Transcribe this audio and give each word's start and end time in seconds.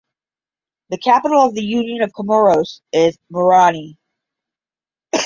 The 0.89 0.97
capital 0.97 1.45
of 1.45 1.53
the 1.53 1.61
Union 1.63 2.01
of 2.01 2.11
Comoros 2.11 2.81
is 2.91 3.19
Moroni. 3.29 3.99